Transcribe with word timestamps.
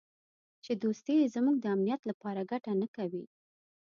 چې 0.63 0.71
دوستي 0.83 1.13
یې 1.21 1.31
زموږ 1.35 1.55
د 1.59 1.65
امنیت 1.75 2.01
لپاره 2.09 2.47
ګټه 2.51 2.71
نه 2.81 2.87
کوي. 2.95 3.23